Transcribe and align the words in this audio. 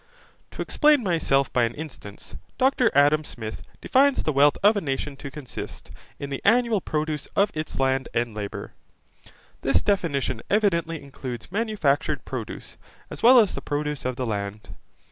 To 0.49 0.63
explain 0.63 1.03
myself 1.03 1.53
by 1.53 1.63
an 1.63 1.75
instance. 1.75 2.35
Dr 2.57 2.89
Adam 2.97 3.23
Smith 3.23 3.61
defines 3.81 4.23
the 4.23 4.33
wealth 4.33 4.57
of 4.63 4.75
a 4.75 4.81
nation 4.81 5.15
to 5.17 5.29
consist. 5.29 5.91
In 6.17 6.31
the 6.31 6.41
annual 6.43 6.81
produce 6.81 7.27
of 7.35 7.51
its 7.53 7.77
land 7.79 8.09
and 8.11 8.33
labour. 8.33 8.73
This 9.61 9.83
definition 9.83 10.41
evidently 10.49 10.99
includes 11.03 11.51
manufactured 11.51 12.25
produce, 12.25 12.77
as 13.11 13.21
well 13.21 13.37
as 13.37 13.53
the 13.53 13.61
produce 13.61 14.03
of 14.03 14.15
the 14.15 14.25
land. 14.25 14.69